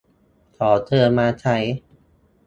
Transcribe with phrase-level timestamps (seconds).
[0.57, 1.57] ขอเชิญมาใช้